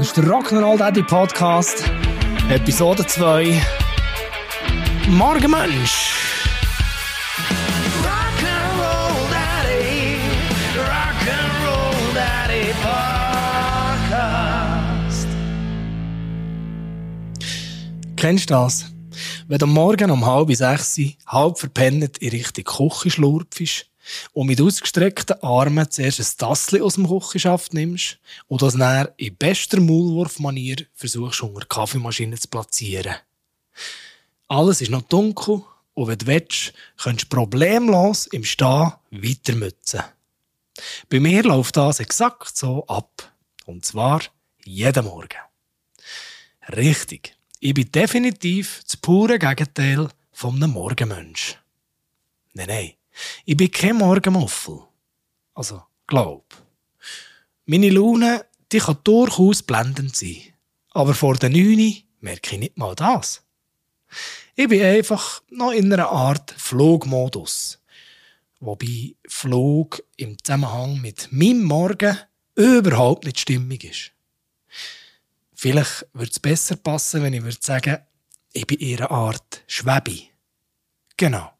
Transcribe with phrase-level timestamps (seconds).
[0.00, 1.84] Das ist der Rock'n'Roll Daddy Podcast,
[2.48, 3.60] Episode 2.
[5.10, 6.14] Morgen Mensch!
[8.02, 10.16] Rock'n'Roll Daddy,
[10.74, 12.72] Rock'n'Roll Daddy
[14.00, 15.28] Podcast.
[18.16, 18.86] Kennst du das?
[19.48, 23.89] Wenn du morgen um halb sechs, halb verpennt in Richtung Küche schlurpfst
[24.32, 28.18] und mit ausgestreckten Armen zuerst ein Tassel aus dem Küchenschaft nimmst
[28.48, 33.14] und das dann in bester Maulwurfmanier versuchst, unter Kaffeemaschine zu platzieren.
[34.48, 35.62] Alles ist noch dunkel
[35.94, 40.02] und wenn du willst, kannst du problemlos im Stehen weitermützen.
[41.08, 43.32] Bei mir läuft das exakt so ab.
[43.66, 44.22] Und zwar
[44.64, 45.38] jeden Morgen.
[46.68, 47.36] Richtig.
[47.60, 51.58] Ich bin definitiv das pure Gegenteil von einem Morgenmensch.
[52.54, 52.92] Nein, nein.
[53.44, 54.80] Ich bin kein Morgenmuffel.
[55.54, 56.44] Also, glaub.
[57.66, 60.42] Meine Laune, die kann durchaus blendend sein.
[60.90, 63.42] Aber vor der 9 merke ich nicht mal das.
[64.56, 67.80] Ich bin einfach noch in einer Art Flugmodus.
[68.58, 72.18] Wobei Flug im Zusammenhang mit meinem Morgen
[72.54, 74.12] überhaupt nicht stimmig ist.
[75.54, 77.98] Vielleicht würde es besser passen, wenn ich würde sagen,
[78.52, 80.28] ich bin ihre Art Schwäbi.
[81.16, 81.52] Genau.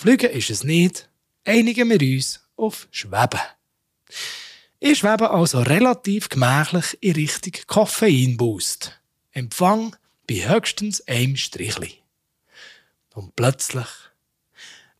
[0.00, 1.08] Fliegen ist es nicht,
[1.44, 3.40] einigen wir uns auf Schweben.
[4.78, 8.92] Ich schwebe also relativ gemächlich in Richtung Koffeinboost.
[9.32, 9.96] Empfang
[10.28, 11.94] bei höchstens einem Strichli.
[13.12, 13.88] Und plötzlich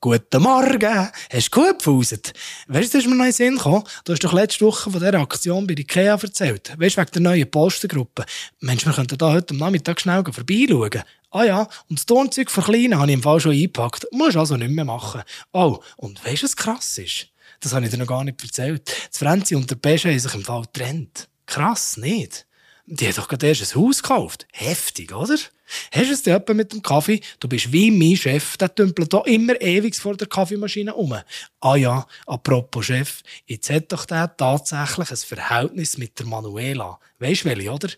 [0.01, 1.11] Guten Morgen!
[1.33, 2.33] Hast du gut gefauset?
[2.67, 3.85] Weißt du, ist mir noch in Sinn gekommen?
[4.05, 6.73] Du hast doch letzte Woche von dieser Aktion bei IKEA erzählt.
[6.79, 8.25] Weißt du, wegen der neuen Postergruppe.
[8.61, 11.03] Mensch, wir könnten da heute am Nachmittag schnell vorbeischauen.
[11.31, 14.07] Ah ja, und das Turnzeug für Kleine habe ich im Fall schon eingepackt.
[14.13, 15.23] Musst also nicht mehr machen.
[15.53, 17.29] Oh, und weißt du, was krass ist?
[17.61, 18.91] Das habe ich dir noch gar nicht erzählt.
[19.11, 21.29] Das Franzi und der Pesche haben sich im Fall getrennt.
[21.45, 22.47] Krass, nicht?
[22.87, 24.47] Die hat doch gerade erst ein Haus gekauft.
[24.53, 25.35] Heftig, oder?
[25.35, 27.21] Hast du es dir mit dem Kaffee?
[27.41, 31.15] Du bist wie mein Chef, der tümpelt hier immer ewig vor der Kaffeemaschine um.
[31.61, 36.99] Ah ja, apropos Chef, jetzt hat doch der tatsächlich ein Verhältnis mit der Manuela.
[37.19, 37.89] Weißt du welche, oder?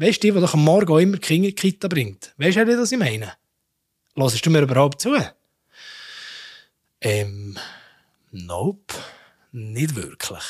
[0.00, 2.32] Weißt du, die, die doch am Morgen auch immer Kinder in die Kita bringt?
[2.36, 3.32] Weißt du, was ich meine?
[4.14, 5.16] Hörst du mir überhaupt zu?
[7.00, 7.58] Ähm,
[8.30, 8.94] nope,
[9.50, 10.44] nicht wirklich.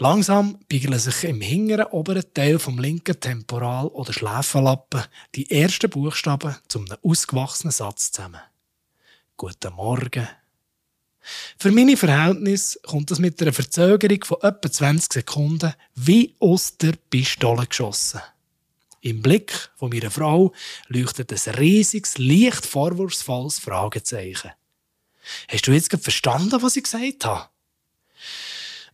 [0.00, 5.04] Langsam biegeln sich im hinteren oberen Teil vom linken Temporal- oder Schläfenlappen
[5.36, 8.40] die ersten Buchstaben zum einem ausgewachsenen Satz zusammen.
[9.36, 10.26] Guten Morgen.
[11.58, 16.94] Für meine Verhältnisse kommt das mit einer Verzögerung von etwa 20 Sekunden wie aus der
[17.10, 18.20] Pistole geschossen.
[19.00, 20.52] Im Blick von meiner Frau
[20.88, 24.52] leuchtet ein riesiges, leicht vorwurfsvolles Fragezeichen.
[25.48, 27.48] Hast du jetzt verstanden, was ich gesagt habe?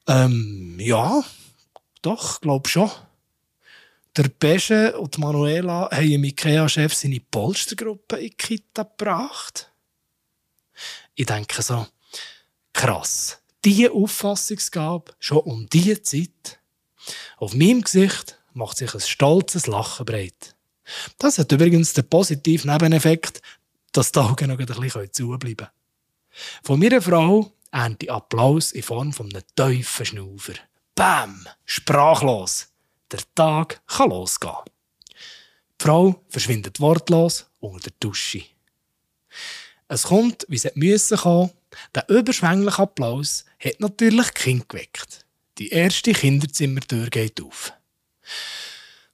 [0.07, 1.23] Ähm, ja,
[2.03, 2.91] doch, glaub schon.
[4.17, 9.71] Der Pesche und Manuela haben im IKEA-Chef seine Polstergruppe in die Kita gebracht.
[11.15, 11.87] Ich denke so,
[12.73, 16.61] krass, diese Auffassungsgabe schon um diese Zeit.
[17.37, 20.55] Auf meinem Gesicht macht sich ein stolzes Lachen breit.
[21.19, 23.43] Das hat übrigens den positiven Nebeneffekt,
[23.93, 25.71] dass die Augen noch ein bisschen zubleiben können.
[26.63, 30.55] Von meiner Frau ernte Applaus in Form von einem tiefen Schnaufer.
[30.95, 31.47] Bam!
[31.65, 32.69] Sprachlos.
[33.11, 34.55] Der Tag kann losgehen.
[35.81, 38.45] Die Frau verschwindet wortlos unter der Dusche.
[39.89, 41.51] Es kommt, wie es müssen kommen.
[41.95, 45.25] Der überschwängliche Applaus hat natürlich Kind geweckt.
[45.59, 47.73] Die erste Kinderzimmertür geht auf.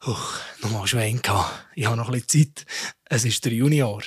[0.05, 1.67] Huch, nochmal Schwein gehabt.
[1.75, 2.67] Ich habe noch ein bisschen Zeit.
[3.05, 4.03] Es ist der Junior.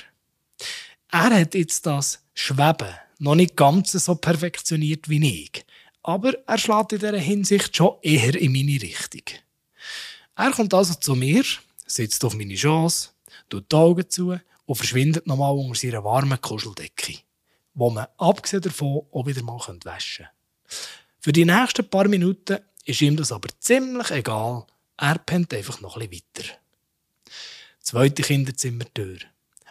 [1.10, 5.64] Er hat jetzt das Schweben noch nicht ganz so perfektioniert wie ich.
[6.02, 9.36] Aber er schlägt in dieser Hinsicht schon eher in meine Richtung.
[10.36, 11.44] Er kommt also zu mir,
[11.86, 13.10] sitzt auf meine Chance,
[13.50, 17.18] tut die Augen zu und verschwindet nochmal unter seiner warmen Kuscheldecke,
[17.74, 20.28] wo man abgesehen davon auch wieder mal waschen kann.
[21.20, 24.66] Für die nächsten paar Minuten ist ihm das aber ziemlich egal.
[24.96, 26.48] Er pennt einfach noch ein bisschen weiter.
[27.80, 29.18] Zweite Kinderzimmertür.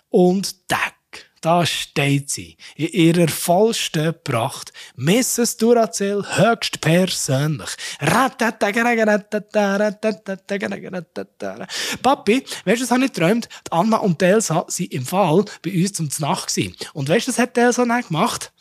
[0.09, 0.98] Und Tag.
[1.41, 4.73] Da steht sie, in ihrer vollsten Pracht.
[4.95, 5.55] Mrs.
[5.55, 7.69] Duracell höchst persönlich.
[12.01, 13.47] Papi, weißt du, was habe ich geträumt?
[13.67, 16.75] Die Anna und Elsa sind im Fall bei uns zum Nacht gewesen.
[16.93, 18.51] Und weißt du, was hat Elsa dann gemacht?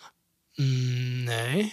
[0.57, 1.73] Mm, nein.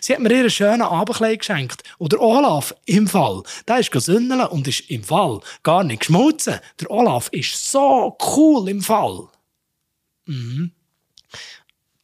[0.00, 1.82] Sie hat mir ihren schönen Abendkleid geschenkt.
[1.98, 3.42] Oder Olaf, im Fall.
[3.68, 6.60] Der ist gesündeln und ist im Fall gar nicht geschmolzen.
[6.80, 9.28] Der Olaf ist so cool im Fall.
[10.26, 10.72] Mhm.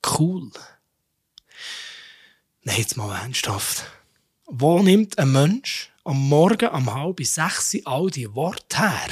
[0.04, 0.50] Cool.
[2.62, 3.84] Nein, jetzt mal ernsthaft.
[4.46, 9.10] Wo nimmt ein Mensch am Morgen um halb sechs all die Worte her?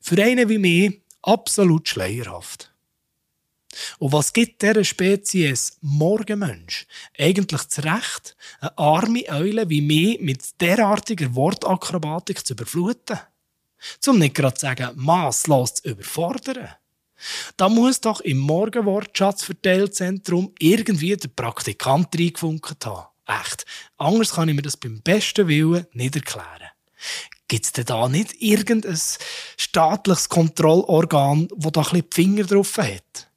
[0.00, 2.72] Für einen wie mich absolut schleierhaft.
[3.98, 6.86] Und was gibt dieser Spezies Morgenmensch
[7.18, 13.18] eigentlich zu Recht, eine arme Eule wie mich mit derartiger Wortakrobatik zu überfluten?
[14.00, 16.68] Zum nicht gerade zu sagen, masslos zu überfordern.
[17.56, 23.06] Da muss doch im Morgenwortschatzverteilzentrum irgendwie der Praktikant reingefunkt haben.
[23.26, 23.64] Echt.
[23.98, 26.70] Anders kann ich mir das beim besten Willen nicht erklären.
[27.48, 28.98] Gibt es denn da nicht irgendein
[29.56, 33.28] staatliches Kontrollorgan, das da ein bisschen die Finger drauf hat?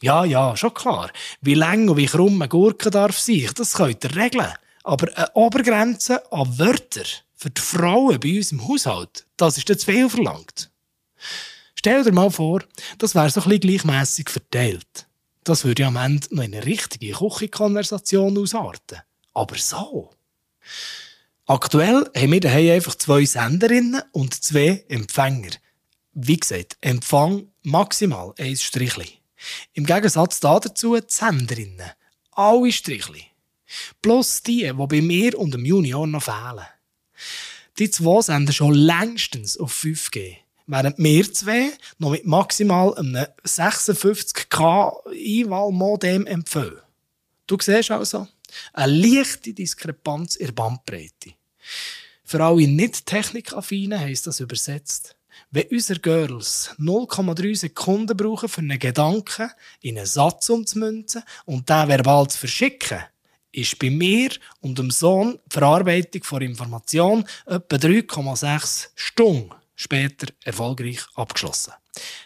[0.00, 1.10] Ja, ja, schon klar.
[1.40, 4.52] Wie lang und wie krumm eine Gurke darf sein, das könnt ihr regeln.
[4.82, 9.78] Aber eine Obergrenze an Wörtern für die Frauen bei uns im Haushalt, das ist zu
[9.78, 10.70] viel verlangt.
[11.84, 12.64] Stell dir mal vor,
[12.96, 15.06] das wäre so ein bisschen gleichmässig verteilt.
[15.44, 19.00] Das würde am Ende noch eine richtige Küchenkonversation ausarten.
[19.34, 20.10] Aber so.
[21.44, 25.50] Aktuell haben wir daheim einfach zwei Senderinnen und zwei Empfänger.
[26.14, 29.18] Wie gesagt, Empfang maximal ein Strichli.
[29.74, 31.90] Im Gegensatz dazu die Senderinnen.
[32.30, 33.26] Alle Strichli.
[34.00, 36.64] Plus die, die bei mir und dem Junior noch fehlen.
[37.78, 40.43] Die zwei senden schon längstens auf 5G.
[40.66, 46.80] Während wir zwei noch mit maximal einem 56K Einwahlmodem empfehlen.
[47.46, 48.26] Du siehst also,
[48.72, 51.34] eine leichte Diskrepanz in der Bandbreite.
[52.24, 55.16] Für alle nicht-technikaffinen heisst das übersetzt,
[55.50, 59.50] wenn unsere Girls 0,3 Sekunden brauchen, für einen Gedanken
[59.82, 63.00] in einen Satz umzumünzen und den verbal zu verschicken,
[63.52, 64.30] ist bei mir
[64.60, 71.72] und dem Sohn die Verarbeitung von Information etwa 3,6 Stunden später erfolgreich abgeschlossen.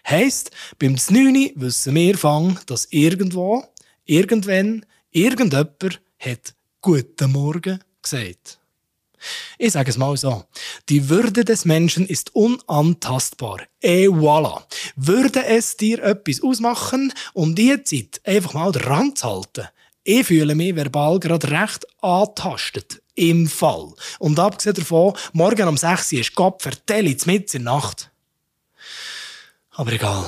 [0.08, 3.64] Heisst, beim 9 wissen wir fang, dass irgendwo,
[4.04, 8.58] irgendwann, irgendjemand hat Guten Morgen gesagt.
[9.58, 10.44] Ich sage es mal so.
[10.88, 13.62] Die Würde des Menschen ist unantastbar.
[13.80, 14.62] Et voilà.
[14.96, 19.68] Würde es dir etwas ausmachen, um diese Zeit einfach mal dran zu halten?
[20.04, 23.02] Ich fühle mich verbal gerade recht antastet.
[23.18, 23.92] Im Fall.
[24.20, 28.12] Und abgesehen davon, morgen um 6 Uhr ist Gott vertelle mit in der Nacht.
[29.70, 30.24] Aber egal.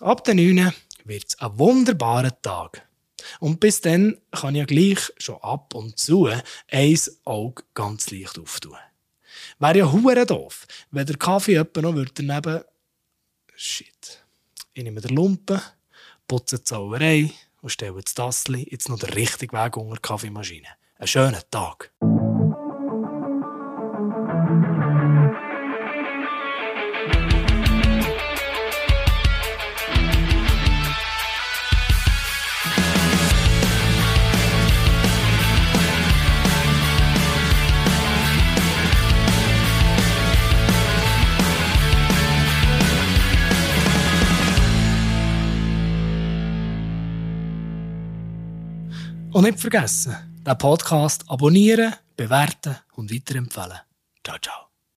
[0.00, 0.70] Ab der 9
[1.04, 2.86] wird es ein wunderbarer Tag.
[3.40, 6.28] Und bis dann kann ich ja gleich schon ab und zu
[6.68, 8.76] ein Auge ganz leicht auftun.
[9.58, 12.64] Wäre ja hure doof, wenn der Kaffee jemand noch daneben
[13.56, 14.22] Shit.
[14.74, 15.60] Ich nehme den Lumpen,
[16.28, 20.68] putze die Zauberei und stelle das Tassel jetzt noch den richtigen Weg unter die Kaffeemaschine.
[20.96, 21.90] Einen schönen Tag.
[49.32, 53.80] Und nicht vergessen, den Podcast abonnieren, bewerten und weiterempfehlen.
[54.22, 54.73] Ciao, ciao.